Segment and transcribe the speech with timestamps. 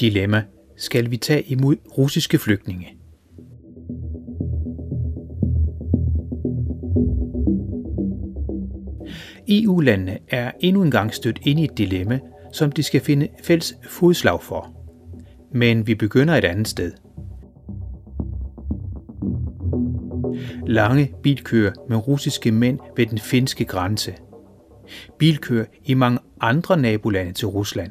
[0.00, 0.42] Dilemma.
[0.76, 2.88] Skal vi tage imod russiske flygtninge?
[9.48, 12.20] EU-landene er endnu engang stødt ind i et dilemma,
[12.52, 14.76] som de skal finde fælles fodslag for.
[15.54, 16.92] Men vi begynder et andet sted.
[20.66, 24.14] Lange bilkøer med russiske mænd ved den finske grænse
[25.18, 27.90] bilkøer i mange andre nabolande til Rusland.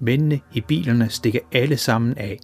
[0.00, 2.38] Mændene i bilerne stikker alle sammen af.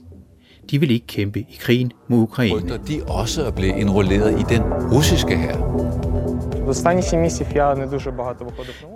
[0.70, 2.54] De vil ikke kæmpe i krigen mod Ukraine.
[2.56, 5.76] Rygter de også at blive indrulleret i den russiske her.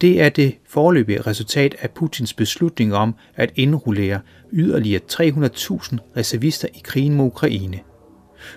[0.01, 4.20] Det er det forløbige resultat af Putins beslutning om at indrullere
[4.53, 7.81] yderligere 300.000 reservister i krigen mod Ukraine.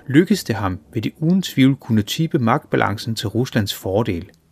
[0.07, 4.29] Lykkes det ham, vil det uden tvivl kunne type magtbalancen til Ruslands fordel–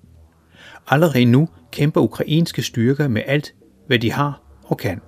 [0.88, 3.54] Allerede nu kæmper ukrainske styrker med alt,
[3.88, 5.02] hvad de har og kan.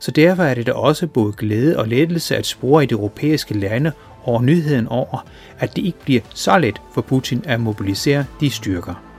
[0.00, 3.54] Så derfor er det da også både glæde og lettelse at spore i de europæiske
[3.54, 3.92] lande
[4.24, 5.26] over nyheden over,
[5.58, 9.11] at det ikke bliver så let for Putin at mobilisere de styrker.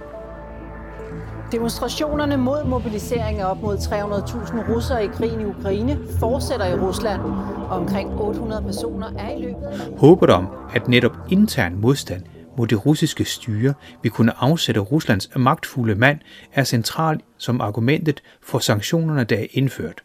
[1.53, 7.21] Demonstrationerne mod mobilisering af op mod 300.000 russere i krigen i Ukraine fortsætter i Rusland,
[7.21, 12.23] og omkring 800 personer er i løbet af Håbet om, at netop intern modstand
[12.57, 16.19] mod det russiske styre vil kunne afsætte Ruslands magtfulde mand,
[16.53, 20.03] er centralt som argumentet for sanktionerne, der er indført.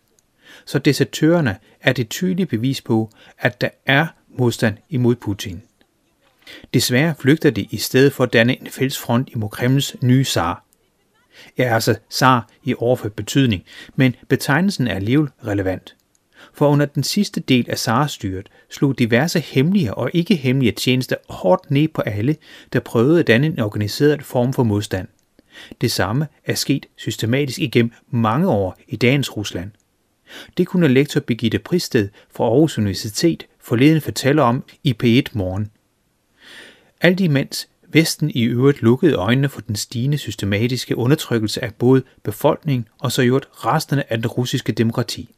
[0.67, 4.07] Så desertørerne er det tydelige bevis på, at der er
[4.39, 5.63] modstand imod Putin.
[6.75, 10.68] Desværre flygter de i stedet for at danne en fælles front imod Kremls nye zar
[11.57, 13.65] er altså zar i overført betydning,
[13.97, 15.95] men betegnelsen er alligevel relevant.
[16.53, 21.71] For under den sidste del af zarstyret slog diverse hemmelige og ikke hemmelige tjenester hårdt
[21.71, 22.37] ned på alle,
[22.73, 25.09] der prøvede at danne en organiseret form for modstand.
[25.81, 29.71] Det samme er sket systematisk igennem mange år i dagens Rusland.
[30.57, 35.71] Det kunne lektor Birgitte Pristed fra Aarhus Universitet forleden fortælle om i P1 Morgen.
[37.01, 42.89] Alt imens Vesten i øvrigt lukkede øjnene for den stigende systematiske undertrykkelse af både befolkningen
[43.01, 45.35] og så i øvrigt resterne af det russiske demokrati.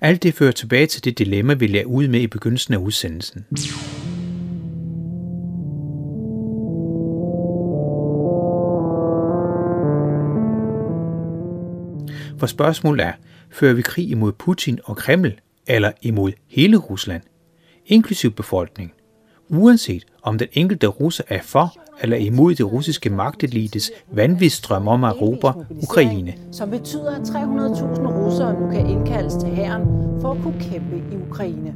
[0.00, 3.46] Alt det fører tilbage til det dilemma, vi lagde ud med i begyndelsen af udsendelsen.
[12.38, 13.12] For spørgsmålet er,
[13.50, 17.22] fører vi krig imod Putin og Kreml, eller imod hele Rusland,
[17.86, 18.94] inklusiv befolkningen,
[19.50, 25.10] uanset om den enkelte russer er for eller imod det russiske magtelites vanvidsstrøm om at
[25.10, 26.34] erobre Ukraine.
[26.52, 29.82] som betyder, at 300.000 russere nu kan indkaldes til hæren
[30.20, 31.74] for at kunne kæmpe i Ukraine.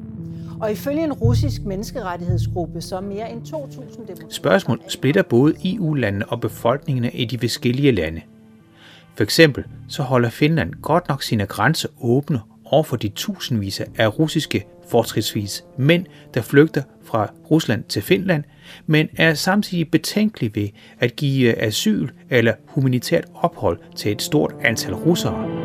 [0.60, 4.26] Og ifølge en russisk menneskerettighedsgruppe, så er mere end 2.000 demonstranter...
[4.28, 8.20] Spørgsmål splitter både EU-landene og befolkningerne i de forskellige lande.
[9.14, 14.18] For eksempel så holder Finland godt nok sine grænser åbne over for de tusindvis af
[14.18, 18.44] russiske fortridsvis mænd, der flygter fra Rusland til Finland,
[18.86, 20.68] men er samtidig betænkelig ved
[21.00, 25.64] at give asyl eller humanitært ophold til et stort antal russere.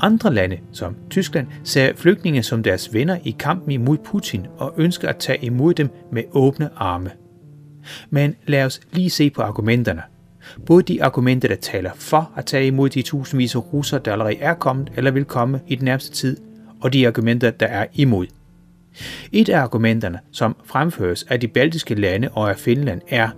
[0.00, 5.08] Andre lande, som Tyskland, ser flygtninge som deres venner i kampen imod Putin og ønsker
[5.08, 7.10] at tage imod dem med åbne arme.
[8.10, 10.02] Men lad os lige se på argumenterne.
[10.66, 14.38] Både de argumenter, der taler for at tage imod de tusindvis af russere, der allerede
[14.38, 16.36] er kommet eller vil komme i den nærmeste tid,
[16.80, 18.26] og de argumenter, der er imod.
[19.32, 23.28] Et af argumenterne, som fremføres af de baltiske lande og af Finland, er,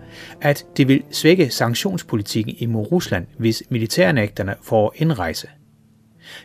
[0.40, 5.48] at det vil svække sanktionspolitikken imod Rusland, hvis militærnægterne får indrejse.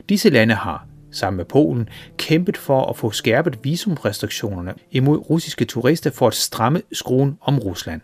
[0.09, 6.11] Disse lande har, sammen med Polen, kæmpet for at få skærpet visumrestriktionerne imod russiske turister
[6.11, 8.01] for at stramme skruen om Rusland.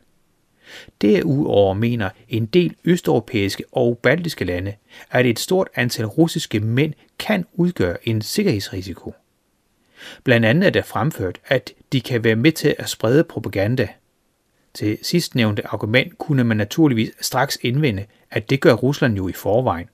[1.02, 4.74] Derudover mener en del østeuropæiske og baltiske lande,
[5.12, 9.14] at et stort antal russiske mænd kan udgøre en sikkerhedsrisiko.
[10.24, 13.88] Blandt andet er der fremført, at de kan være med til at sprede propaganda.
[14.74, 19.88] Til sidstnævnte argument kunne man naturligvis straks indvende, at det gør Rusland jo i forvejen.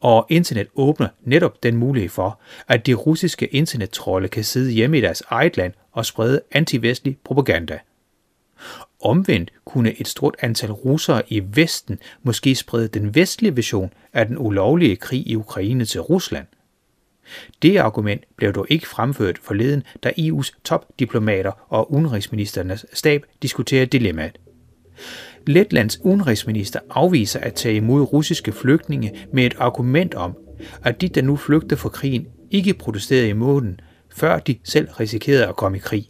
[0.00, 5.00] Og internet åbner netop den mulighed for, at de russiske internettrolle kan sidde hjemme i
[5.00, 7.78] deres eget land og sprede antivestlig propaganda.
[9.00, 14.38] Omvendt kunne et stort antal russere i Vesten måske sprede den vestlige vision af den
[14.38, 16.46] ulovlige krig i Ukraine til Rusland.
[17.62, 24.38] Det argument blev dog ikke fremført forleden, da EU's topdiplomater og udenrigsministernes stab diskuterede dilemmaet.
[25.46, 30.36] Letlands udenrigsminister afviser at tage imod russiske flygtninge med et argument om,
[30.84, 33.80] at de, der nu flygter fra krigen, ikke protesterede imod den,
[34.10, 36.08] før de selv risikerede at komme i krig.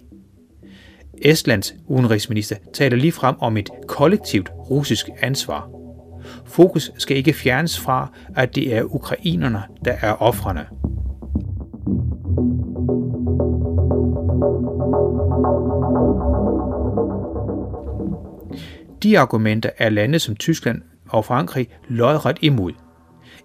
[1.23, 5.71] Estlands udenrigsminister taler lige frem om et kollektivt russisk ansvar.
[6.45, 10.67] Fokus skal ikke fjernes fra, at det er ukrainerne, der er offrene.
[19.03, 22.73] De argumenter er lande som Tyskland og Frankrig lodret imod.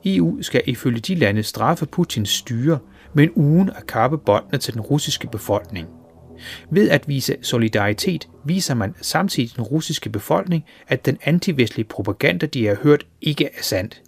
[0.06, 2.80] EU skal ifølge de lande straffe Putins styre,
[3.14, 5.88] men ugen at kappe båndene til den russiske befolkning.
[6.70, 12.68] Ved at vise solidaritet viser man samtidig den russiske befolkning, at den antivestlige propaganda, de
[12.68, 14.02] har hørt, ikke er sandt.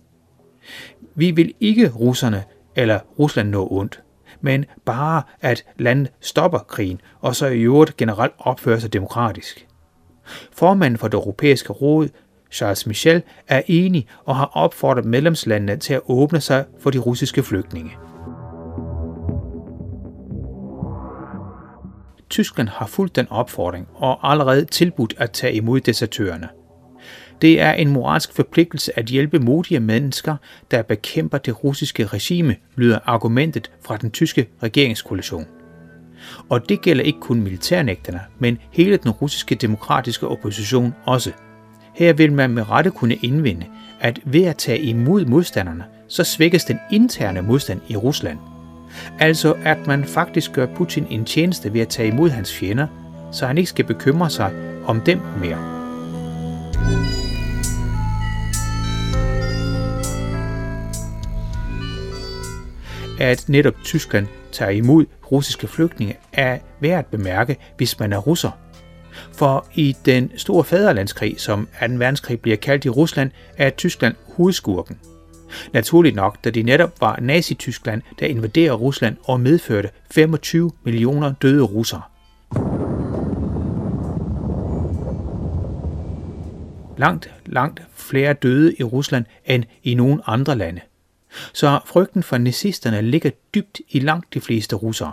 [1.16, 2.44] Vi vil ikke russerne
[2.76, 4.02] eller Rusland nå ondt,
[4.42, 9.68] men bare at landet stopper krigen og så i øvrigt generelt opfører sig demokratisk.
[10.52, 12.10] Formanden for det europæiske råd,
[12.52, 17.44] Charles Michel, er enig og har opfordret medlemslandene til at åbne sig for de russiske
[17.44, 17.92] flygtninge.
[22.34, 26.50] Tyskland har fulgt den opfordring og allerede tilbudt at tage imod desertørerne.
[27.42, 30.36] Det er en moralsk forpligtelse at hjælpe modige mennesker,
[30.72, 35.46] der bekæmper det russiske regime, lyder argumentet fra den tyske regeringskoalition.
[36.50, 41.32] Og det gælder ikke kun militærnægterne, men hele den russiske demokratiske opposition også.
[41.96, 43.66] Her vil man med rette kunne indvende,
[44.00, 48.40] at ved at tage imod modstanderne, så svækkes den interne modstand i Rusland.
[49.20, 52.88] Altså at man faktisk gør Putin en tjeneste ved at tage imod hans fjender,
[53.32, 54.52] så han ikke skal bekymre sig
[54.86, 55.74] om dem mere.
[63.20, 68.52] At netop Tyskland tager imod russiske flygtninge er værd at bemærke, hvis man er russer.
[69.34, 71.86] For i den store faderlandskrig, som 2.
[71.94, 75.00] verdenskrig bliver kaldt i Rusland, er Tyskland hovedskurken.
[75.74, 81.64] Naturligt nok, da det netop var Nazi-Tyskland, der invaderede Rusland og medførte 25 millioner døde
[81.64, 82.02] russere.
[86.98, 90.82] Langt, langt flere døde i Rusland end i nogen andre lande.
[91.54, 95.12] Så frygten for nazisterne ligger dybt i langt de fleste russere.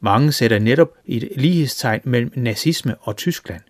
[0.00, 3.60] Mange sætter netop et lighedstegn mellem nazisme og Tyskland.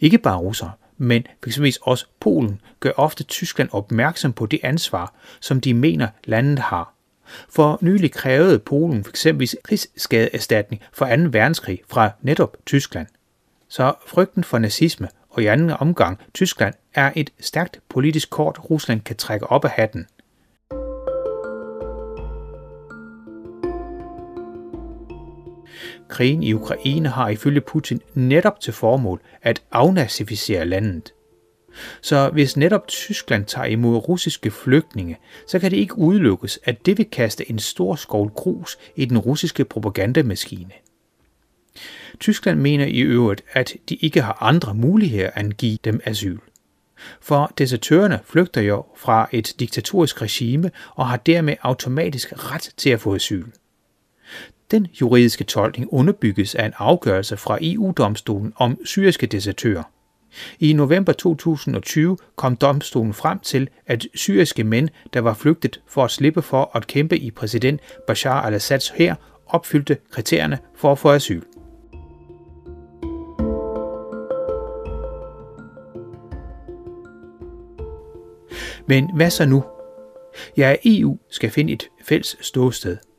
[0.00, 1.78] Ikke bare russere, men f.eks.
[1.82, 6.94] også Polen gør ofte Tyskland opmærksom på det ansvar, som de mener landet har.
[7.48, 9.26] For nylig krævede Polen f.eks.
[9.64, 11.22] krigsskadeerstatning for 2.
[11.30, 13.06] verdenskrig fra netop Tyskland.
[13.68, 19.00] Så frygten for nazisme og i anden omgang Tyskland er et stærkt politisk kort, Rusland
[19.00, 20.06] kan trække op af hatten.
[26.08, 31.12] Krigen i Ukraine har ifølge Putin netop til formål at afnazificere landet.
[32.00, 36.98] Så hvis netop Tyskland tager imod russiske flygtninge, så kan det ikke udelukkes, at det
[36.98, 40.72] vil kaste en stor skovl grus i den russiske propagandamaskine.
[42.20, 46.38] Tyskland mener i øvrigt, at de ikke har andre muligheder end at give dem asyl.
[47.20, 53.00] For desertørerne flygter jo fra et diktatorisk regime og har dermed automatisk ret til at
[53.00, 53.44] få asyl.
[54.74, 59.82] Den juridiske tolkning underbygges af en afgørelse fra EU-domstolen om syriske desertører.
[60.60, 66.10] I november 2020 kom domstolen frem til, at syriske mænd, der var flygtet for at
[66.10, 69.14] slippe for at kæmpe i præsident Bashar al-Assads hær,
[69.46, 71.42] opfyldte kriterierne for at få asyl.
[78.86, 79.64] Men hvad så nu?
[80.56, 82.96] Ja, EU skal finde et fælles ståsted–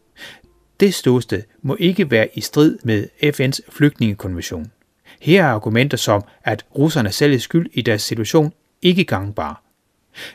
[0.80, 4.72] det ståsted må ikke være i strid med FN's flygtningekonvention.
[5.20, 9.56] Her er argumenter som, at russerne selv er skyld i deres situation, ikke gangbare.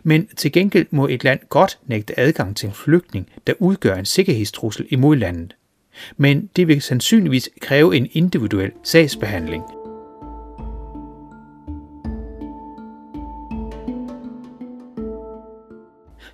[0.03, 4.05] Men til gengæld må et land godt nægte adgang til en flygtning, der udgør en
[4.05, 5.57] sikkerhedstrussel imod landet.
[6.17, 9.65] Men det vil sandsynligvis kræve en individuel sagsbehandling.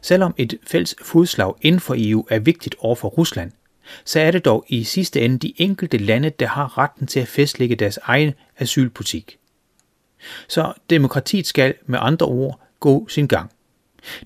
[0.00, 3.52] Selvom et fælles fodslag inden for EU er vigtigt over for Rusland,
[4.05, 7.28] så er det dog i sidste ende de enkelte lande, der har retten til at
[7.28, 9.38] fastlægge deres egen asylpolitik.
[10.49, 13.50] Så demokratiet skal med andre ord gå sin gang.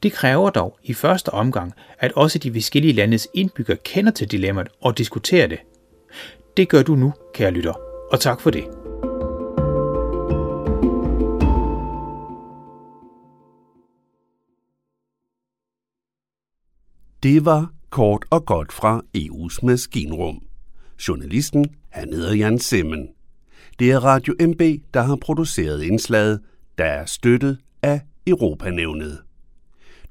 [0.02, 4.68] Det kræver dog i første omgang, at også de forskellige landes indbyggere kender til dilemmaet
[4.80, 5.58] og diskuterer det.
[6.56, 7.74] Det gør du nu, kære lytter,
[8.12, 8.64] og tak for det.
[17.22, 20.42] Det var kort og godt fra EU's maskinrum.
[21.08, 23.08] Journalisten, han hedder Jan Simmen.
[23.78, 24.60] Det er Radio MB,
[24.94, 26.40] der har produceret indslaget,
[26.78, 29.18] der er støttet af Europanævnet.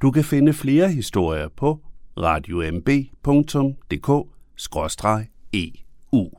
[0.01, 1.79] Du kan finde flere historier på
[2.17, 4.27] radiomb.dk-eu.
[5.53, 6.29] EU.